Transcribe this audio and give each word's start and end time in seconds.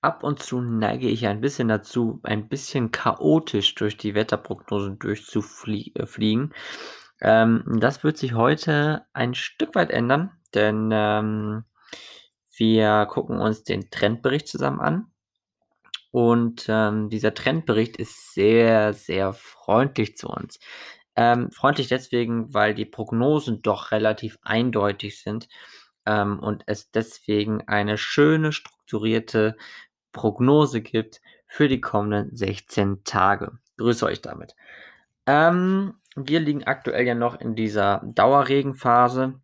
ab 0.00 0.22
und 0.22 0.42
zu 0.42 0.60
neige 0.60 1.08
ich 1.08 1.26
ein 1.26 1.40
bisschen 1.40 1.68
dazu, 1.68 2.20
ein 2.22 2.48
bisschen 2.48 2.90
chaotisch 2.92 3.74
durch 3.74 3.96
die 3.96 4.14
Wetterprognosen 4.14 4.98
durchzufliegen. 4.98 6.52
Äh, 7.20 7.42
ähm, 7.42 7.64
das 7.80 8.04
wird 8.04 8.16
sich 8.16 8.34
heute 8.34 9.06
ein 9.12 9.34
Stück 9.34 9.74
weit 9.74 9.90
ändern, 9.90 10.30
denn, 10.54 10.90
ähm, 10.92 11.64
wir 12.56 13.06
gucken 13.06 13.38
uns 13.38 13.64
den 13.64 13.90
Trendbericht 13.90 14.48
zusammen 14.48 14.80
an. 14.80 15.12
Und, 16.10 16.66
ähm, 16.68 17.10
dieser 17.10 17.34
Trendbericht 17.34 17.96
ist 17.96 18.34
sehr, 18.34 18.94
sehr 18.94 19.32
freundlich 19.32 20.16
zu 20.16 20.28
uns. 20.28 20.58
Ähm, 21.16 21.50
freundlich 21.50 21.88
deswegen, 21.88 22.54
weil 22.54 22.74
die 22.74 22.86
Prognosen 22.86 23.62
doch 23.62 23.90
relativ 23.92 24.38
eindeutig 24.42 25.20
sind, 25.20 25.48
ähm, 26.08 26.38
und 26.40 26.62
es 26.66 26.90
deswegen 26.90 27.68
eine 27.68 27.98
schöne 27.98 28.52
strukturierte 28.52 29.56
Prognose 30.18 30.80
gibt 30.80 31.20
für 31.46 31.68
die 31.68 31.80
kommenden 31.80 32.34
16 32.34 33.04
Tage. 33.04 33.58
Grüße 33.76 34.04
euch 34.04 34.20
damit. 34.20 34.56
Ähm, 35.26 35.94
wir 36.16 36.40
liegen 36.40 36.64
aktuell 36.64 37.06
ja 37.06 37.14
noch 37.14 37.40
in 37.40 37.54
dieser 37.54 38.02
Dauerregenphase, 38.04 39.40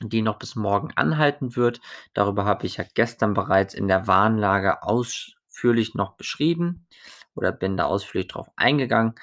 die 0.00 0.22
noch 0.22 0.38
bis 0.38 0.54
morgen 0.54 0.92
anhalten 0.94 1.56
wird. 1.56 1.80
Darüber 2.14 2.44
habe 2.44 2.66
ich 2.66 2.76
ja 2.76 2.84
gestern 2.94 3.34
bereits 3.34 3.74
in 3.74 3.88
der 3.88 4.06
Warnlage 4.06 4.84
ausführlich 4.84 5.96
noch 5.96 6.12
beschrieben 6.12 6.86
oder 7.34 7.50
bin 7.50 7.76
da 7.76 7.86
ausführlich 7.86 8.28
drauf 8.28 8.48
eingegangen. 8.54 9.16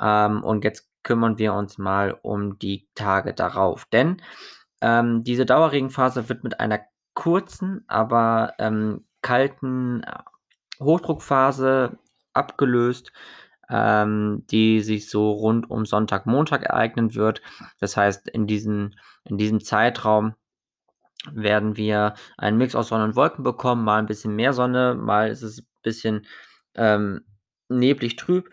Ähm, 0.00 0.42
und 0.42 0.64
jetzt 0.64 0.90
kümmern 1.04 1.38
wir 1.38 1.54
uns 1.54 1.78
mal 1.78 2.18
um 2.20 2.58
die 2.58 2.88
Tage 2.96 3.32
darauf, 3.32 3.84
denn, 3.92 4.20
ähm, 4.80 5.22
diese 5.22 5.46
Dauerregenphase 5.46 6.28
wird 6.28 6.42
mit 6.42 6.58
einer 6.58 6.80
kurzen, 7.14 7.84
aber, 7.86 8.54
ähm, 8.58 9.05
kalten 9.22 10.02
Hochdruckphase 10.80 11.98
abgelöst, 12.34 13.12
ähm, 13.70 14.44
die 14.50 14.80
sich 14.82 15.10
so 15.10 15.32
rund 15.32 15.70
um 15.70 15.86
Sonntag, 15.86 16.26
Montag 16.26 16.62
ereignen 16.64 17.14
wird. 17.14 17.42
Das 17.80 17.96
heißt, 17.96 18.28
in 18.30 18.46
diesen 18.46 18.96
in 19.24 19.38
diesem 19.38 19.60
Zeitraum 19.60 20.34
werden 21.32 21.76
wir 21.76 22.14
einen 22.38 22.58
Mix 22.58 22.74
aus 22.74 22.88
Sonne 22.88 23.04
und 23.04 23.16
Wolken 23.16 23.44
bekommen, 23.44 23.84
mal 23.84 24.00
'n 24.00 24.06
bisschen 24.06 24.34
mehr 24.36 24.52
Sonne, 24.52 24.94
mal 24.94 25.28
ist 25.30 25.42
es 25.42 25.62
bisschen, 25.82 26.26
ähm, 26.76 27.22
neblig 27.68 28.16
trüb 28.16 28.50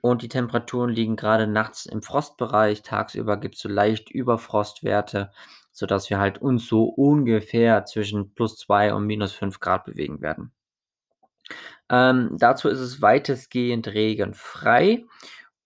und 0.00 0.22
die 0.22 0.28
Temperaturen 0.28 0.90
liegen 0.90 1.16
grade 1.16 1.46
nachts 1.48 1.86
im 1.86 2.02
Frostbereich. 2.02 2.82
Tagsüber 2.82 3.36
gibt's 3.38 3.60
so 3.60 3.68
leicht 3.68 4.10
Überfrostwerte, 4.10 5.32
sodass 5.74 6.08
wir 6.10 6.18
halt 6.18 6.38
uns 6.40 6.66
so 6.68 6.84
ungefähr 6.86 7.84
zwischen 7.84 8.34
+2 8.34 8.94
und 8.94 9.06
-5 9.06 9.60
Grad 9.60 9.84
bewegen 9.84 10.22
werden. 10.22 10.52
Ähm, 11.90 12.36
dazu 12.38 12.68
ist 12.68 12.80
es 12.80 13.02
weitestgehend 13.02 13.88
regenfrei 13.88 15.04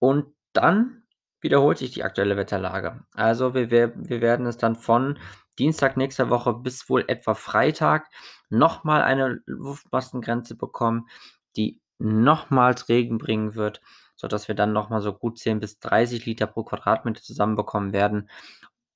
und 0.00 0.26
dann 0.52 1.04
wiederholt 1.40 1.78
sich 1.78 1.92
die 1.92 2.02
aktuelle 2.04 2.36
Wetterlage. 2.36 3.04
Also, 3.14 3.54
wir 3.54 3.70
wir 3.70 4.20
werden 4.20 4.46
es 4.46 4.56
dann 4.56 4.74
von 4.76 5.18
Dienstag 5.58 5.96
nächster 5.96 6.30
Woche 6.30 6.54
bis 6.54 6.88
wohl 6.90 7.04
etwa 7.08 7.34
Freitag 7.34 8.08
noch 8.50 8.84
mal 8.84 9.02
eine 9.02 9.40
Luftmassengrenze 9.46 10.56
bekommen, 10.56 11.08
die 11.56 11.80
nochmals 11.98 12.88
Regen 12.88 13.18
bringen 13.18 13.54
wird, 13.54 13.80
sodass 14.16 14.48
wir 14.48 14.54
dann 14.56 14.72
noch 14.72 14.90
mal 14.90 15.00
so 15.02 15.12
gut 15.12 15.38
10 15.38 15.60
bis 15.60 15.78
30 15.80 16.26
Liter 16.26 16.46
pro 16.46 16.64
Quadratmeter 16.64 17.22
zusammenbekommen 17.22 17.92
werden. 17.92 18.30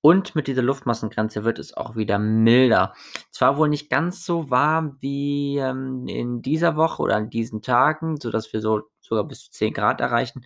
Und 0.02 0.34
mit 0.34 0.48
dieser 0.48 0.62
Luftmassengrenze 0.62 1.44
wird 1.44 1.58
es 1.60 1.74
auch 1.74 1.96
wieder 1.96 2.18
milder. 2.18 2.92
Zwar 3.30 3.56
wohl 3.56 3.68
nicht 3.68 3.88
ganz 3.88 4.26
so 4.26 4.50
warm 4.50 4.96
wie, 5.00 5.58
ähm, 5.58 6.06
in 6.08 6.42
dieser 6.42 6.76
Woche 6.76 7.02
oder 7.02 7.16
an 7.16 7.30
diesen 7.30 7.62
Tagen, 7.62 8.20
sodass 8.20 8.52
wir 8.52 8.60
so 8.60 8.82
sogar 9.00 9.24
bis 9.24 9.44
zu 9.44 9.50
10 9.52 9.72
Grad 9.74 10.00
erreichen, 10.00 10.44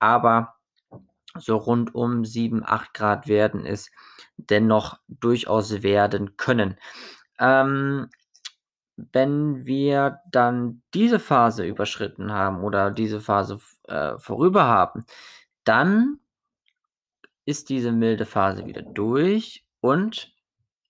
aber 0.00 0.56
so 1.38 1.56
rund 1.56 1.94
um 1.94 2.24
7, 2.24 2.64
8 2.64 2.92
Grad 2.92 3.28
werden 3.28 3.64
es 3.64 3.90
dennoch 4.36 4.98
durchaus 5.08 5.82
werden 5.82 6.36
können. 6.36 6.76
Ähm, 7.38 8.10
wenn 8.96 9.64
wir 9.66 10.20
dann 10.30 10.82
diese 10.94 11.18
Phase 11.20 11.64
überschritten 11.64 12.32
haben 12.32 12.62
oder 12.62 12.90
diese 12.90 13.20
Phase 13.20 13.60
äh, 13.88 14.18
vorüber 14.18 14.64
haben, 14.64 15.04
dann 15.64 16.18
ist 17.50 17.68
diese 17.68 17.92
milde 17.92 18.24
Phase 18.24 18.66
wieder 18.66 18.82
durch 18.82 19.64
und 19.80 20.32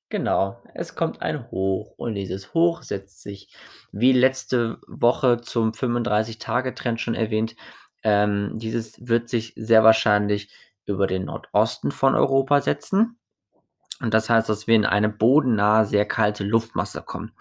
genau, 0.08 0.62
es 0.74 0.94
kommt 0.94 1.22
ein 1.22 1.50
Hoch 1.50 1.94
und 1.96 2.14
dieses 2.14 2.54
Hoch 2.54 2.82
setzt 2.82 3.22
sich 3.22 3.52
wie 3.92 4.12
letzte 4.12 4.78
Woche 4.86 5.40
zum 5.40 5.72
35-Tage-Trend 5.72 7.00
schon 7.00 7.14
erwähnt 7.14 7.56
ähm, 8.02 8.52
dieses 8.54 9.06
wird 9.06 9.28
sich 9.28 9.52
sehr 9.56 9.84
wahrscheinlich 9.84 10.50
über 10.86 11.06
den 11.06 11.26
Nordosten 11.26 11.92
von 11.92 12.14
Europa 12.14 12.60
setzen. 12.60 13.18
Und 14.00 14.14
das 14.14 14.30
heißt, 14.30 14.48
dass 14.48 14.66
wir 14.66 14.76
in 14.76 14.86
eine 14.86 15.10
bodennahe, 15.10 15.84
sehr 15.84 16.06
kalte 16.06 16.42
Luftmasse 16.42 17.02
kommen. 17.02 17.32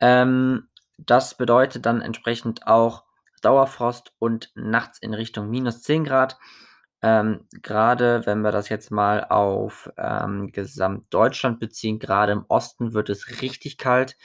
Ähm, 0.00 0.68
das 0.96 1.36
bedeutet 1.36 1.86
dann 1.86 2.00
entsprechend 2.00 2.66
auch 2.66 3.04
Dauerfrost 3.42 4.12
und 4.18 4.50
nachts 4.54 4.98
in 4.98 5.14
Richtung 5.14 5.50
-10 5.50 6.04
Grad. 6.04 6.38
Ähm, 7.02 7.46
grade 7.62 8.22
wenn 8.26 8.40
wir 8.42 8.50
das 8.52 8.68
jetzt 8.68 8.90
mal 8.90 9.24
auf, 9.24 9.90
ähm, 9.98 10.50
Gesamtdeutschland 10.52 11.60
beziehen, 11.60 11.98
grade 12.00 12.32
im 12.32 12.44
Osten 12.48 12.92
wird 12.94 13.08
es 13.10 13.40
richtig 13.42 13.78
kalt. 13.78 14.16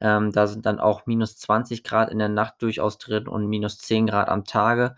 Ähm, 0.00 0.32
da 0.32 0.46
sind 0.46 0.66
dann 0.66 0.80
auch 0.80 1.06
-20 1.06 1.84
Grad 1.84 2.10
in 2.10 2.18
der 2.18 2.28
Nacht 2.30 2.56
durchaus 2.62 2.98
drin 2.98 3.28
und 3.28 3.48
-10 3.48 4.06
Grad 4.06 4.28
am 4.28 4.44
Tage. 4.44 4.96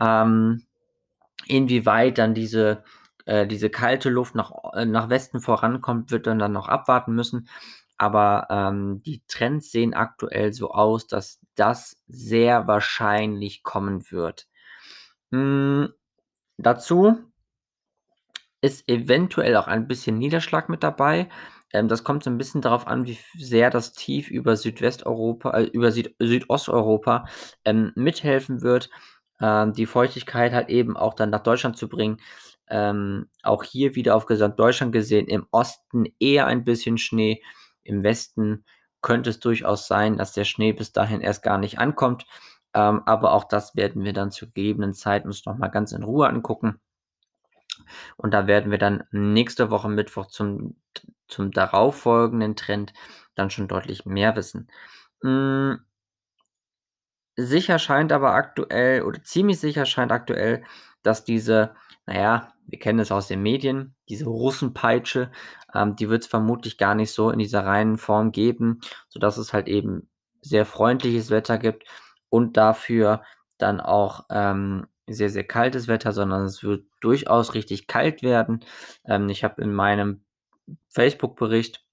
Ähm, 0.00 0.64
inwieweit 1.46 2.18
dann 2.18 2.34
diese 2.34 2.84
äh, 3.26 3.46
diese 3.46 3.70
kalte 3.70 4.10
Luft 4.10 4.34
nach 4.34 4.52
äh, 4.74 4.84
nach 4.86 5.08
Westen 5.10 5.40
vorankommt, 5.40 6.10
wird 6.10 6.26
man 6.26 6.38
dann 6.38 6.52
noch 6.52 6.68
abwarten 6.68 7.14
müssen. 7.14 7.48
Aber, 7.98 8.48
ähm, 8.50 9.02
die 9.04 9.22
Trends 9.28 9.70
sehen 9.72 9.94
aktuell 9.94 10.52
so 10.52 10.70
aus, 10.72 11.06
dass 11.06 11.40
das 11.54 11.96
sehr 12.08 12.66
wahrscheinlich 12.66 13.62
kommen 13.62 14.10
wird. 14.10 14.48
Hm, 15.32 15.92
dazu 16.58 17.30
ist 18.60 18.88
eventuell 18.88 19.56
auch 19.56 19.66
ein 19.68 19.86
bisschen 19.88 20.18
Niederschlag 20.18 20.68
mit 20.68 20.82
dabei. 20.82 21.28
Ähm, 21.72 21.88
das 21.88 22.04
kommt 22.04 22.24
so 22.24 22.30
'n 22.30 22.38
bisschen 22.38 22.62
darauf 22.62 22.86
an, 22.86 23.06
wie 23.06 23.18
sehr 23.38 23.70
das 23.70 23.92
Tief 23.92 24.30
über 24.30 24.56
Südwesteuropa 24.56 25.50
äh, 25.58 25.64
über 25.64 25.90
Süd 25.92 26.14
Südosteuropa, 26.18 27.26
ähm, 27.64 27.92
mithelfen 27.94 28.62
wird, 28.62 28.90
ähm, 29.40 29.72
die 29.74 29.86
Feuchtigkeit 29.86 30.52
halt 30.52 30.68
eben 30.70 30.96
auch 30.96 31.14
dann 31.14 31.30
nach 31.30 31.42
Deutschland 31.42 31.76
zu 31.76 31.88
bringen. 31.88 32.18
Ähm, 32.68 33.28
auch 33.42 33.62
hier 33.64 33.94
wieder 33.96 34.14
auf 34.16 34.24
Gesamtdeutschland 34.26 34.92
gesehen, 34.92 35.26
im 35.28 35.46
Osten 35.50 36.06
eher 36.18 36.46
ein 36.46 36.64
bisschen 36.64 36.96
Schnee, 36.98 37.42
im 37.82 38.02
Westen 38.02 38.64
könnte 39.02 39.28
es 39.30 39.40
durchaus 39.40 39.86
sein, 39.86 40.16
dass 40.16 40.32
der 40.32 40.44
Schnee 40.44 40.72
bis 40.72 40.92
dahin 40.92 41.20
erst 41.20 41.42
gar 41.42 41.58
nicht 41.58 41.78
ankommt. 41.78 42.24
Ähm, 42.74 43.02
aber 43.06 43.32
auch 43.32 43.44
das 43.44 43.76
werden 43.76 44.04
wir 44.04 44.12
dann 44.12 44.30
zur 44.30 44.48
gegebenen 44.48 44.94
Zeit 44.94 45.24
uns 45.24 45.44
noch 45.46 45.56
mal 45.56 45.68
ganz 45.68 45.92
in 45.92 46.02
Ruhe 46.02 46.28
angucken. 46.28 46.80
Und 48.16 48.32
da 48.32 48.46
werden 48.46 48.70
wir 48.70 48.78
dann 48.78 49.04
nächste 49.10 49.70
Woche 49.70 49.88
Mittwoch 49.88 50.26
zum 50.26 50.76
zum 51.26 51.50
darauffolgenden 51.50 52.54
Trend 52.54 52.92
dann 53.34 53.50
schon 53.50 53.66
deutlich 53.68 54.04
mehr 54.06 54.36
wissen. 54.36 54.68
Hm 55.22 55.80
sicher 57.36 57.78
scheint 57.78 58.12
aber 58.12 58.34
aktuell 58.34 59.02
oder 59.02 59.22
ziemlich 59.22 59.58
sicher 59.58 59.86
scheint 59.86 60.12
aktuell, 60.12 60.64
dass 61.02 61.24
diese 61.24 61.74
na 62.06 62.14
ja, 62.20 62.52
wir 62.66 62.78
kennen 62.78 62.98
es 62.98 63.12
aus 63.12 63.28
den 63.28 63.42
Medien, 63.42 63.94
diese 64.08 64.26
Russenpeitsche, 64.26 65.30
ähm, 65.74 65.96
die 65.96 66.10
wird's 66.10 66.26
vermutlich 66.26 66.76
gar 66.78 66.94
nicht 66.94 67.12
so 67.12 67.30
in 67.30 67.38
dieser 67.38 67.64
reinen 67.64 67.98
Form 67.98 68.30
geben, 68.32 68.80
sodass 69.08 69.38
es 69.38 69.52
halt 69.52 69.68
eben 69.68 70.08
sehr 70.42 70.66
freundliches 70.66 71.30
Wetter 71.30 71.58
gibt 71.58 71.84
und 72.34 72.56
dafür 72.56 73.22
dann 73.58 73.80
auch, 73.80 74.24
ähm, 74.30 74.86
sehr, 75.06 75.30
sehr 75.30 75.44
kaltes 75.44 75.86
Wetter, 75.86 76.12
sondern 76.12 76.44
es 76.46 76.64
wird 76.64 76.86
durchaus 77.00 77.54
richtig 77.54 77.86
kalt 77.86 78.22
werden. 78.22 78.64
Ähm, 79.06 79.28
ich 79.28 79.44
habe 79.44 79.62
in 79.62 79.72
meinem 79.72 80.24
Facebook-Bericht 80.88 81.84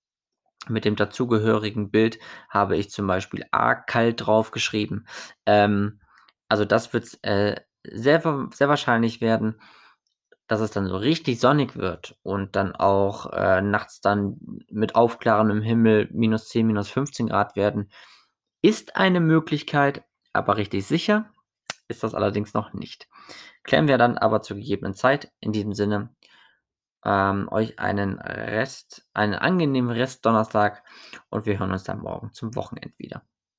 mit 0.70 0.86
dem 0.86 0.96
dazugehörigen 0.96 1.92
Bild 1.92 2.20
habe 2.50 2.78
ich 2.78 2.90
zum 2.92 3.08
Beispiel 3.08 3.46
arg 3.52 3.88
kalt 3.88 4.26
draufgeschrieben. 4.26 5.08
Ähm, 5.46 6.02
also, 6.50 6.66
das 6.66 6.94
wird's, 6.94 7.20
äh, 7.24 7.56
sehr 7.84 8.22
sehr 8.54 8.70
wahrscheinlich 8.70 9.22
werden, 9.22 9.60
dass 10.48 10.62
es 10.62 10.72
dann 10.72 10.88
so 10.88 10.98
richtig 10.98 11.40
sonnig 11.40 11.78
wird 11.78 12.18
und 12.24 12.56
dann 12.56 12.76
auch, 12.76 13.32
äh, 13.34 13.62
nachts 13.62 14.02
dann 14.02 14.38
mit 14.70 14.96
aufklarendem 14.96 15.62
Himmel 15.62 16.10
-10, 16.14 16.68
-15 16.72 17.30
Grad 17.30 17.56
werden, 17.56 17.92
ist 18.62 18.96
eine 18.98 19.20
Möglichkeit, 19.22 20.04
aber 20.34 20.58
richtig 20.58 20.86
sicher 20.86 21.32
ist 21.88 22.04
das 22.04 22.16
allerdings 22.16 22.54
noch 22.54 22.74
nicht. 22.74 23.08
Klären 23.64 23.88
wir 23.88 23.98
dann 23.98 24.18
aber 24.18 24.42
zur 24.42 24.58
gegebenen 24.58 24.94
Zeit. 24.94 25.32
In 25.40 25.52
diesem 25.52 25.74
Sinne, 25.74 26.16
ähm, 27.04 27.48
euch 27.52 27.80
einen 27.80 28.20
Rest 28.20 29.08
einen 29.14 29.36
angenehmen 29.36 29.92
Restdonnerstag 29.92 30.84
und 31.30 31.46
wir 31.46 31.60
hören 31.60 31.72
uns 31.72 31.84
dann 31.84 32.00
morgen 32.00 32.32
zum 32.34 32.56
Wochenend 32.56 32.98
wieder. 32.98 33.24